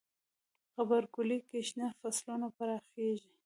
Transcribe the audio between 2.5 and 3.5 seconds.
پراخیږي.